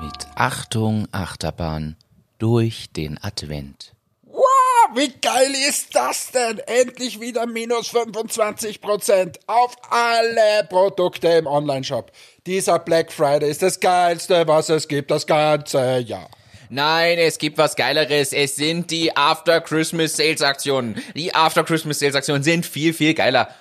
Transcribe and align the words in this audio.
Mit 0.00 0.26
Achtung, 0.36 1.08
Achterbahn 1.12 1.96
durch 2.38 2.90
den 2.92 3.18
Advent. 3.22 3.92
Wow, 4.22 4.96
wie 4.96 5.12
geil 5.20 5.52
ist 5.68 5.94
das 5.94 6.30
denn? 6.32 6.58
Endlich 6.60 7.20
wieder 7.20 7.46
minus 7.46 7.92
25% 7.92 9.38
auf 9.46 9.76
alle 9.90 10.64
Produkte 10.68 11.28
im 11.28 11.46
Onlineshop. 11.46 12.10
Dieser 12.46 12.78
Black 12.78 13.12
Friday 13.12 13.50
ist 13.50 13.62
das 13.62 13.78
geilste, 13.78 14.48
was 14.48 14.70
es 14.70 14.88
gibt, 14.88 15.10
das 15.10 15.26
ganze 15.26 15.98
Jahr. 15.98 16.30
Nein, 16.72 17.18
es 17.18 17.38
gibt 17.38 17.58
was 17.58 17.74
Geileres. 17.74 18.32
Es 18.32 18.54
sind 18.54 18.92
die 18.92 19.16
After 19.16 19.60
Christmas 19.60 20.16
Sales 20.16 20.40
Aktionen. 20.40 21.02
Die 21.16 21.34
After 21.34 21.64
Christmas 21.64 21.98
Sales 21.98 22.14
Aktionen 22.14 22.44
sind 22.44 22.64
viel, 22.64 22.94
viel 22.94 23.14
geiler. 23.14 23.52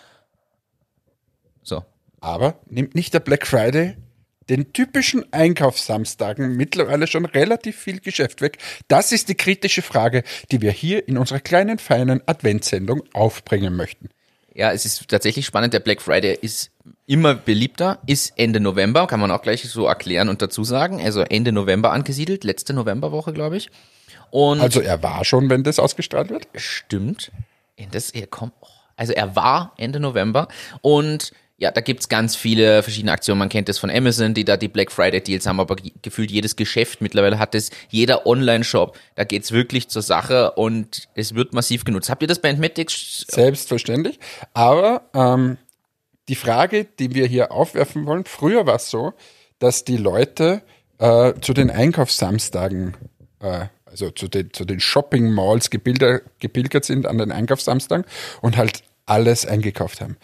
So. 1.63 1.83
Aber 2.21 2.59
nimmt 2.67 2.93
nicht 2.93 3.13
der 3.13 3.19
Black 3.19 3.47
Friday 3.47 3.97
den 4.47 4.73
typischen 4.73 5.31
Einkaufssamstagen 5.33 6.55
mittlerweile 6.55 7.07
schon 7.07 7.25
relativ 7.25 7.77
viel 7.77 7.99
Geschäft 7.99 8.41
weg? 8.41 8.59
Das 8.87 9.11
ist 9.11 9.27
die 9.27 9.35
kritische 9.35 9.81
Frage, 9.81 10.23
die 10.51 10.61
wir 10.61 10.71
hier 10.71 11.07
in 11.07 11.17
unserer 11.17 11.39
kleinen, 11.39 11.79
feinen 11.79 12.21
Adventssendung 12.27 13.01
aufbringen 13.13 13.75
möchten. 13.75 14.09
Ja, 14.53 14.71
es 14.71 14.85
ist 14.85 15.07
tatsächlich 15.07 15.47
spannend. 15.47 15.73
Der 15.73 15.79
Black 15.79 16.01
Friday 16.01 16.37
ist 16.39 16.71
immer 17.09 17.33
beliebter, 17.33 17.97
ist 18.05 18.33
Ende 18.37 18.59
November, 18.59 19.07
kann 19.07 19.19
man 19.19 19.31
auch 19.31 19.41
gleich 19.41 19.67
so 19.67 19.87
erklären 19.87 20.29
und 20.29 20.43
dazu 20.43 20.63
sagen. 20.63 21.01
Also 21.01 21.21
Ende 21.21 21.51
November 21.51 21.91
angesiedelt, 21.91 22.43
letzte 22.43 22.73
Novemberwoche, 22.73 23.33
glaube 23.33 23.57
ich. 23.57 23.71
Und 24.29 24.61
Also 24.61 24.79
er 24.79 25.01
war 25.01 25.25
schon, 25.25 25.49
wenn 25.49 25.63
das 25.63 25.79
ausgestrahlt 25.79 26.29
wird? 26.29 26.47
Stimmt. 26.55 27.31
Das, 27.91 28.11
er 28.11 28.27
kommt, 28.27 28.53
oh, 28.61 28.67
also 28.95 29.13
er 29.13 29.35
war 29.35 29.73
Ende 29.77 29.99
November 29.99 30.49
und 30.81 31.31
ja, 31.57 31.71
da 31.71 31.81
gibt's 31.81 32.07
ganz 32.09 32.35
viele 32.35 32.83
verschiedene 32.83 33.11
Aktionen. 33.11 33.39
Man 33.39 33.49
kennt 33.49 33.67
das 33.67 33.79
von 33.79 33.89
Amazon, 33.89 34.33
die 34.33 34.45
da 34.45 34.55
die 34.55 34.67
Black 34.69 34.91
Friday 34.91 35.19
Deals 35.21 35.45
haben, 35.47 35.59
aber 35.59 35.75
ge- 35.77 35.91
gefühlt 36.01 36.29
jedes 36.31 36.55
Geschäft 36.55 37.01
mittlerweile 37.01 37.37
hat 37.39 37.55
es, 37.55 37.71
jeder 37.89 38.25
Online-Shop, 38.27 38.97
da 39.15 39.23
geht's 39.23 39.51
wirklich 39.51 39.89
zur 39.89 40.01
Sache 40.03 40.51
und 40.51 41.09
es 41.15 41.33
wird 41.35 41.53
massiv 41.53 41.83
genutzt. 41.85 42.09
Habt 42.09 42.21
ihr 42.21 42.27
das 42.29 42.39
bei 42.39 42.49
Entmatics? 42.49 43.25
Selbstverständlich. 43.29 44.19
Aber 44.53 45.01
ähm, 45.13 45.57
die 46.29 46.35
Frage, 46.35 46.85
die 46.85 47.13
wir 47.15 47.25
hier 47.25 47.51
aufwerfen 47.51 48.05
wollen, 48.05 48.25
früher 48.25 48.65
war 48.65 48.75
es 48.75 48.89
so, 48.89 49.13
dass 49.57 49.83
die 49.83 49.97
Leute 49.97 50.61
äh, 50.99 51.33
zu 51.41 51.53
den 51.53 51.69
Einkaufssamstagen, 51.69 52.95
äh, 53.41 53.65
also 53.85 54.11
zu 54.11 54.27
den, 54.27 54.53
zu 54.53 54.63
den 54.63 54.79
Shopping 54.79 55.31
Malls 55.31 55.69
gebilder, 55.69 56.21
gepilgert 56.39 56.85
sind 56.85 57.07
an 57.07 57.17
den 57.17 57.31
Einkaufssamstagen 57.31 58.05
und 58.41 58.57
halt 58.57 58.83
alles 59.05 59.45
eingekauft 59.45 60.01
haben. 60.01 60.17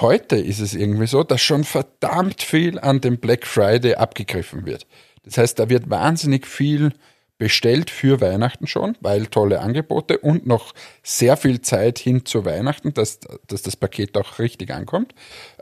Heute 0.00 0.36
ist 0.36 0.60
es 0.60 0.74
irgendwie 0.74 1.06
so, 1.06 1.22
dass 1.22 1.40
schon 1.40 1.64
verdammt 1.64 2.42
viel 2.42 2.78
an 2.78 3.00
dem 3.00 3.18
Black 3.18 3.46
Friday 3.46 3.94
abgegriffen 3.94 4.66
wird. 4.66 4.86
Das 5.24 5.38
heißt, 5.38 5.58
da 5.58 5.68
wird 5.68 5.90
wahnsinnig 5.90 6.46
viel 6.46 6.92
bestellt 7.38 7.90
für 7.90 8.20
Weihnachten 8.20 8.66
schon, 8.66 8.96
weil 9.00 9.26
tolle 9.26 9.60
Angebote 9.60 10.18
und 10.18 10.46
noch 10.46 10.74
sehr 11.02 11.36
viel 11.36 11.60
Zeit 11.60 11.98
hin 11.98 12.26
zu 12.26 12.44
Weihnachten, 12.44 12.92
dass, 12.94 13.20
dass 13.46 13.62
das 13.62 13.76
Paket 13.76 14.16
auch 14.18 14.38
richtig 14.40 14.72
ankommt. 14.72 15.14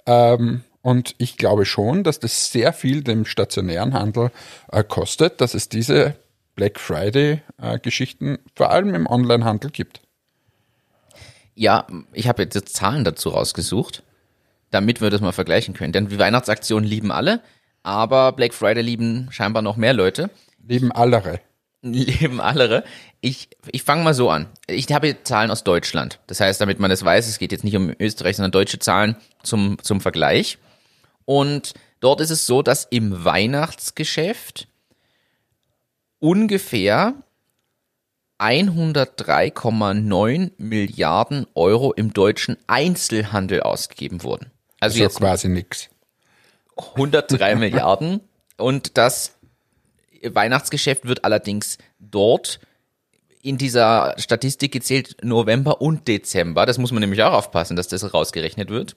Ähm, 0.06 0.64
und 0.80 1.14
ich 1.18 1.36
glaube 1.36 1.66
schon, 1.66 2.02
dass 2.02 2.20
das 2.20 2.50
sehr 2.50 2.72
viel 2.72 3.02
dem 3.02 3.24
stationären 3.26 3.92
Handel 3.92 4.30
äh, 4.72 4.82
kostet, 4.82 5.40
dass 5.40 5.54
es 5.54 5.68
diese 5.68 6.14
Black 6.54 6.80
Friday-Geschichten 6.80 8.38
vor 8.54 8.70
allem 8.70 8.94
im 8.94 9.06
Onlinehandel 9.06 9.70
gibt. 9.70 10.00
Ja, 11.54 11.86
ich 12.12 12.28
habe 12.28 12.42
jetzt 12.42 12.68
Zahlen 12.68 13.04
dazu 13.04 13.30
rausgesucht, 13.30 14.02
damit 14.70 15.00
wir 15.00 15.10
das 15.10 15.20
mal 15.20 15.32
vergleichen 15.32 15.74
können. 15.74 15.92
Denn 15.92 16.08
die 16.08 16.18
Weihnachtsaktionen 16.18 16.88
lieben 16.88 17.10
alle, 17.10 17.40
aber 17.82 18.32
Black 18.32 18.54
Friday 18.54 18.82
lieben 18.82 19.28
scheinbar 19.30 19.62
noch 19.62 19.76
mehr 19.76 19.92
Leute. 19.92 20.30
Lieben 20.66 20.92
allere. 20.92 21.40
Leben 21.82 22.40
alle. 22.40 22.84
Ich, 23.20 23.50
ich 23.70 23.82
fange 23.82 24.02
mal 24.02 24.14
so 24.14 24.30
an. 24.30 24.46
Ich 24.66 24.90
habe 24.92 25.22
Zahlen 25.22 25.50
aus 25.50 25.64
Deutschland. 25.64 26.20
Das 26.26 26.40
heißt, 26.40 26.60
damit 26.60 26.80
man 26.80 26.90
das 26.90 27.04
weiß, 27.04 27.28
es 27.28 27.38
geht 27.38 27.52
jetzt 27.52 27.64
nicht 27.64 27.76
um 27.76 27.92
Österreich, 27.98 28.36
sondern 28.36 28.52
deutsche 28.52 28.78
Zahlen 28.78 29.16
zum, 29.42 29.78
zum 29.82 30.00
Vergleich. 30.00 30.58
Und 31.24 31.74
dort 32.00 32.20
ist 32.20 32.30
es 32.30 32.46
so, 32.46 32.62
dass 32.62 32.86
im 32.90 33.24
Weihnachtsgeschäft 33.24 34.68
ungefähr 36.18 37.14
103,9 38.38 40.52
Milliarden 40.58 41.46
Euro 41.54 41.92
im 41.92 42.12
deutschen 42.12 42.56
Einzelhandel 42.66 43.62
ausgegeben 43.62 44.22
wurden. 44.22 44.50
Also 44.80 44.94
Also 44.94 45.04
jetzt 45.04 45.18
quasi 45.18 45.48
nix. 45.48 45.88
103 46.76 47.54
Milliarden. 47.56 48.20
Und 48.58 48.98
das 48.98 49.35
Weihnachtsgeschäft 50.22 51.06
wird 51.06 51.24
allerdings 51.24 51.78
dort 51.98 52.60
in 53.42 53.58
dieser 53.58 54.14
Statistik 54.18 54.72
gezählt 54.72 55.16
November 55.22 55.80
und 55.80 56.08
Dezember. 56.08 56.66
Das 56.66 56.78
muss 56.78 56.90
man 56.90 57.00
nämlich 57.00 57.22
auch 57.22 57.32
aufpassen, 57.32 57.76
dass 57.76 57.88
das 57.88 58.12
rausgerechnet 58.12 58.70
wird. 58.70 58.96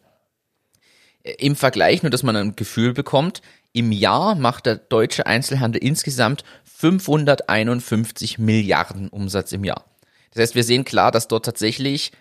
Im 1.23 1.55
Vergleich, 1.55 2.01
nur 2.01 2.09
dass 2.09 2.23
man 2.23 2.35
ein 2.35 2.55
Gefühl 2.55 2.93
bekommt, 2.93 3.41
im 3.73 3.91
Jahr 3.91 4.35
macht 4.35 4.65
der 4.65 4.77
deutsche 4.77 5.27
Einzelhandel 5.27 5.83
insgesamt 5.83 6.43
551 6.63 8.39
Milliarden 8.39 9.09
Umsatz 9.09 9.51
im 9.51 9.63
Jahr. 9.63 9.85
Das 10.31 10.41
heißt, 10.41 10.55
wir 10.55 10.63
sehen 10.63 10.85
klar, 10.85 11.11
dass 11.11 11.27
dort 11.27 11.45
tatsächlich 11.45 12.11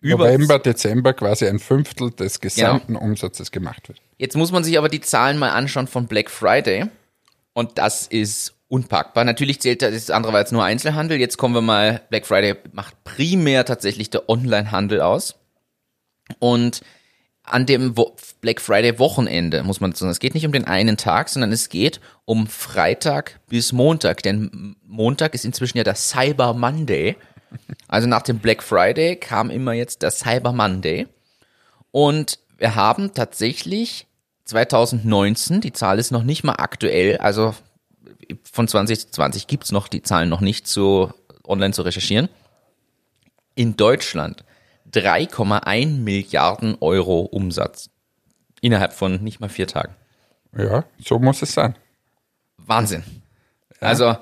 über 0.00 0.26
November, 0.26 0.58
Dezember 0.58 1.14
quasi 1.14 1.46
ein 1.46 1.60
Fünftel 1.60 2.10
des 2.10 2.40
gesamten 2.40 2.96
Umsatzes 2.96 3.52
gemacht 3.52 3.88
wird. 3.88 4.00
Jetzt 4.18 4.36
muss 4.36 4.50
man 4.52 4.64
sich 4.64 4.76
aber 4.76 4.88
die 4.88 5.00
Zahlen 5.00 5.38
mal 5.38 5.50
anschauen 5.50 5.86
von 5.86 6.06
Black 6.06 6.28
Friday. 6.28 6.86
Und 7.54 7.78
das 7.78 8.06
ist 8.06 8.54
unpackbar. 8.68 9.24
Natürlich 9.24 9.60
zählt 9.60 9.82
das 9.82 10.10
andere 10.10 10.32
war 10.32 10.40
jetzt 10.40 10.52
nur 10.52 10.64
Einzelhandel. 10.64 11.18
Jetzt 11.18 11.36
kommen 11.36 11.54
wir 11.54 11.60
mal, 11.60 12.00
Black 12.08 12.26
Friday 12.26 12.56
macht 12.72 13.04
primär 13.04 13.64
tatsächlich 13.64 14.08
der 14.08 14.28
Onlinehandel 14.28 15.02
aus. 15.02 15.34
Und 16.38 16.80
an 17.44 17.66
dem 17.66 17.94
Black 18.40 18.60
Friday 18.60 18.98
Wochenende 18.98 19.62
muss 19.62 19.80
man 19.80 19.90
dazu 19.90 20.04
sagen, 20.04 20.12
es 20.12 20.20
geht 20.20 20.34
nicht 20.34 20.46
um 20.46 20.52
den 20.52 20.64
einen 20.64 20.96
Tag, 20.96 21.28
sondern 21.28 21.52
es 21.52 21.68
geht 21.68 22.00
um 22.24 22.46
Freitag 22.46 23.40
bis 23.48 23.72
Montag. 23.72 24.22
Denn 24.22 24.76
Montag 24.86 25.34
ist 25.34 25.44
inzwischen 25.44 25.78
ja 25.78 25.84
der 25.84 25.96
Cyber 25.96 26.54
Monday. 26.54 27.16
Also 27.88 28.08
nach 28.08 28.22
dem 28.22 28.38
Black 28.38 28.62
Friday 28.62 29.16
kam 29.16 29.50
immer 29.50 29.74
jetzt 29.74 30.00
der 30.02 30.12
Cyber 30.12 30.52
Monday. 30.52 31.08
Und 31.90 32.38
wir 32.56 32.74
haben 32.74 33.12
tatsächlich 33.12 34.06
2019, 34.52 35.62
die 35.62 35.72
Zahl 35.72 35.98
ist 35.98 36.10
noch 36.10 36.24
nicht 36.24 36.44
mal 36.44 36.56
aktuell, 36.58 37.16
also 37.18 37.54
von 38.50 38.68
2020 38.68 39.46
gibt's 39.46 39.72
noch 39.72 39.88
die 39.88 40.02
Zahlen 40.02 40.28
noch 40.28 40.42
nicht 40.42 40.68
so 40.68 41.12
online 41.44 41.72
zu 41.72 41.82
recherchieren. 41.82 42.28
In 43.54 43.76
Deutschland 43.76 44.44
3,1 44.92 45.86
Milliarden 46.00 46.76
Euro 46.80 47.20
Umsatz. 47.20 47.88
Innerhalb 48.60 48.92
von 48.92 49.22
nicht 49.22 49.40
mal 49.40 49.48
vier 49.48 49.66
Tagen. 49.66 49.94
Ja, 50.56 50.84
so 51.02 51.18
muss 51.18 51.40
es 51.40 51.54
sein. 51.54 51.74
Wahnsinn. 52.58 53.02
Also, 53.80 54.16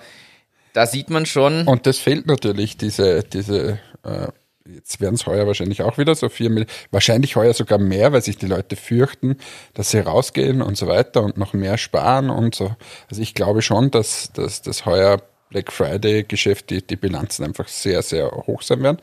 da 0.73 0.87
sieht 0.87 1.11
man 1.11 1.27
schon, 1.27 1.67
Und 1.67 1.87
das 1.87 1.99
fehlt 1.99 2.27
natürlich, 2.27 2.77
diese, 2.77 3.25
diese, 3.25 3.81
äh, 4.05 4.29
jetzt 4.67 5.01
werden 5.01 5.15
es 5.15 5.27
heuer 5.27 5.47
wahrscheinlich 5.47 5.83
auch 5.83 5.99
wieder 5.99 6.15
so 6.15 6.29
vier 6.29 6.51
Millionen, 6.51 6.71
wahrscheinlich 6.91 7.37
heuer 7.37 7.55
sogar 7.55 7.79
mehr, 7.79 8.13
weil 8.13 8.23
sich 8.23 8.37
die 8.37 8.47
Leute 8.47 8.77
fürchten, 8.77 9.37
dass 9.75 9.91
sie 9.91 10.01
rausgehen 10.01 10.63
und 10.63 10.77
so 10.77 10.87
weiter 10.87 11.23
und 11.23 11.37
noch 11.37 11.53
mehr 11.53 11.79
sparen 11.79 12.31
und 12.31 12.55
so. 12.55 12.75
Also 13.11 13.23
ich 13.23 13.35
glaube 13.35 13.63
schon, 13.63 13.91
dass, 13.91 14.33
dass 14.33 14.63
das 14.63 14.87
heuer 14.87 15.23
Black 15.49 15.73
Friday 15.73 16.25
Geschäft, 16.25 16.71
die, 16.71 16.87
die 16.87 16.97
Bilanzen 16.97 17.45
einfach 17.45 17.69
sehr, 17.69 18.03
sehr 18.03 18.31
hoch 18.31 18.63
sein 18.63 18.83
werden. 18.83 18.99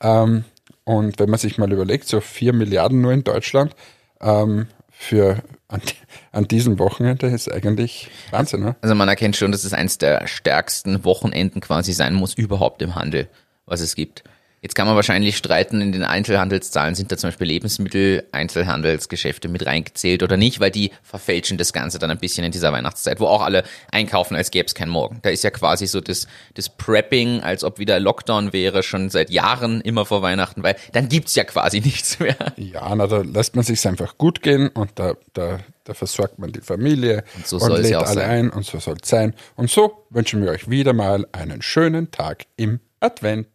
Ähm, 0.00 0.44
und 0.84 1.18
wenn 1.18 1.30
man 1.30 1.38
sich 1.38 1.58
mal 1.58 1.70
überlegt, 1.70 2.08
so 2.08 2.20
vier 2.20 2.52
Milliarden 2.52 3.00
nur 3.00 3.12
in 3.12 3.22
Deutschland, 3.22 3.74
ähm, 4.20 4.66
für 5.00 5.42
an, 5.68 5.80
an 6.30 6.46
diesem 6.46 6.78
Wochenende 6.78 7.28
ist 7.28 7.50
eigentlich 7.50 8.10
Wahnsinn, 8.30 8.60
ne? 8.60 8.76
also 8.82 8.94
man 8.94 9.08
erkennt 9.08 9.34
schon, 9.34 9.50
dass 9.50 9.64
es 9.64 9.72
eines 9.72 9.96
der 9.96 10.26
stärksten 10.26 11.04
Wochenenden 11.04 11.60
quasi 11.60 11.94
sein 11.94 12.14
muss, 12.14 12.34
überhaupt 12.34 12.82
im 12.82 12.96
Handel, 12.96 13.28
was 13.64 13.80
es 13.80 13.94
gibt. 13.94 14.24
Jetzt 14.62 14.74
kann 14.74 14.86
man 14.86 14.94
wahrscheinlich 14.94 15.38
streiten, 15.38 15.80
in 15.80 15.92
den 15.92 16.02
Einzelhandelszahlen 16.02 16.94
sind 16.94 17.10
da 17.10 17.16
zum 17.16 17.28
Beispiel 17.28 17.46
Lebensmittel-Einzelhandelsgeschäfte 17.46 19.48
mit 19.48 19.64
reingezählt 19.64 20.22
oder 20.22 20.36
nicht, 20.36 20.60
weil 20.60 20.70
die 20.70 20.90
verfälschen 21.02 21.56
das 21.56 21.72
Ganze 21.72 21.98
dann 21.98 22.10
ein 22.10 22.18
bisschen 22.18 22.44
in 22.44 22.52
dieser 22.52 22.70
Weihnachtszeit, 22.70 23.20
wo 23.20 23.26
auch 23.26 23.40
alle 23.40 23.64
einkaufen, 23.90 24.36
als 24.36 24.50
gäbe 24.50 24.66
es 24.66 24.74
keinen 24.74 24.90
Morgen. 24.90 25.20
Da 25.22 25.30
ist 25.30 25.44
ja 25.44 25.50
quasi 25.50 25.86
so 25.86 26.02
das, 26.02 26.26
das 26.54 26.68
Prepping, 26.68 27.40
als 27.40 27.64
ob 27.64 27.78
wieder 27.78 27.98
Lockdown 27.98 28.52
wäre, 28.52 28.82
schon 28.82 29.08
seit 29.08 29.30
Jahren 29.30 29.80
immer 29.80 30.04
vor 30.04 30.20
Weihnachten, 30.20 30.62
weil 30.62 30.76
dann 30.92 31.08
gibt's 31.08 31.34
ja 31.36 31.44
quasi 31.44 31.80
nichts 31.84 32.18
mehr. 32.18 32.36
Ja, 32.56 32.94
na, 32.94 33.06
da 33.06 33.22
lässt 33.22 33.56
man 33.56 33.64
sich 33.64 33.88
einfach 33.88 34.18
gut 34.18 34.42
gehen 34.42 34.68
und 34.68 34.90
da, 34.96 35.14
da, 35.32 35.60
da 35.84 35.94
versorgt 35.94 36.38
man 36.38 36.52
die 36.52 36.60
Familie 36.60 37.24
und, 37.34 37.46
so 37.46 37.56
es 37.56 37.66
lädt 37.66 37.92
ja 37.92 38.00
auch 38.00 38.06
alle 38.06 38.20
sein. 38.20 38.30
ein 38.30 38.50
und 38.50 38.66
so 38.66 38.78
soll 38.78 38.96
es 39.02 39.08
sein. 39.08 39.34
Und 39.56 39.70
so 39.70 40.04
wünschen 40.10 40.42
wir 40.42 40.50
euch 40.50 40.68
wieder 40.68 40.92
mal 40.92 41.26
einen 41.32 41.62
schönen 41.62 42.10
Tag 42.10 42.44
im 42.56 42.80
Advent. 43.00 43.48